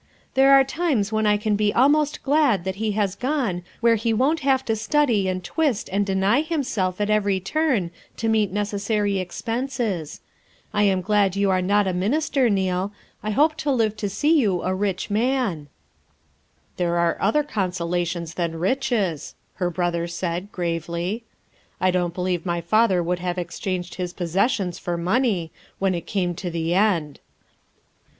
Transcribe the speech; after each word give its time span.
There 0.33 0.51
are 0.53 0.63
times 0.63 1.11
when 1.11 1.27
I 1.27 1.37
can 1.37 1.55
be 1.55 1.71
almost 1.71 2.23
glad 2.23 2.63
that 2.63 2.77
he 2.77 2.93
has 2.93 3.13
gone 3.13 3.61
where 3.81 3.97
he 3.97 4.13
won't 4.13 4.39
have 4.39 4.65
to 4.65 4.75
study 4.75 5.27
and 5.27 5.43
twist 5.43 5.91
and 5.93 6.03
deny 6.03 6.41
himself 6.41 6.99
at 6.99 7.11
every 7.11 7.39
turn 7.39 7.91
to 8.17 8.27
meet 8.27 8.51
neces 8.51 8.79
sary 8.79 9.19
expenses. 9.19 10.19
I 10.73 10.81
am 10.85 11.01
glad 11.01 11.35
you 11.35 11.51
are 11.51 11.61
not 11.61 11.85
a 11.85 11.93
min 11.93 12.13
FOUR 12.13 12.15
MOTHERS 12.17 12.25
AT 12.29 12.33
CHAUTAUQUA 12.33 12.41
31 12.41 12.47
ister, 12.47 12.49
Neal; 12.89 12.93
I 13.21 13.29
hope 13.29 13.55
to 13.57 13.71
live 13.71 13.97
to 13.97 14.09
see 14.09 14.39
you 14.39 14.63
a 14.63 14.73
rich 14.73 15.11
man."" 15.11 15.67
There 16.77 16.97
are 16.97 17.17
other 17.21 17.43
consolations 17.43 18.33
than 18.33 18.57
riches," 18.57 19.35
her 19.57 19.69
brother 19.69 20.07
said, 20.07 20.51
gravely. 20.51 21.25
"I 21.79 21.91
don't 21.91 22.15
believe 22.15 22.43
my 22.43 22.59
father 22.61 23.03
would 23.03 23.19
have 23.19 23.37
exchanged 23.37 23.93
his 24.01 24.13
possessions 24.13 24.79
for 24.79 24.97
money, 24.97 25.51
when 25.77 25.93
it 25.93 26.07
came 26.07 26.33
to 26.33 26.49
the 26.49 26.73
end." 26.73 27.19